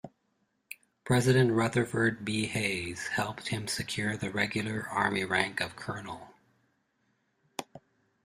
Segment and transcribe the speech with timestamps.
[1.03, 2.47] President Rutherford B.
[2.47, 6.29] Hayes helped him secure the regular army rank of colonel.